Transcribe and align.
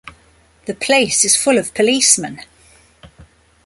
The 0.65 0.73
place 0.73 1.23
is 1.25 1.35
full 1.35 1.59
of 1.59 1.75
policemen. 1.75 2.39